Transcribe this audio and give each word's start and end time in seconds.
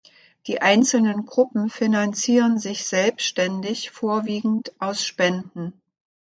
Die 0.47 0.63
einzelnen 0.63 1.27
Gruppen 1.27 1.69
finanzieren 1.69 2.57
sich 2.57 2.85
selbstständig 2.87 3.91
vorwiegend 3.91 4.73
aus 4.79 5.05
Spenden. 5.05 5.79